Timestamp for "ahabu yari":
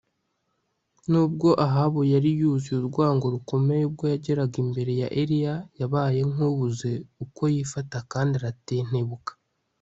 1.65-2.29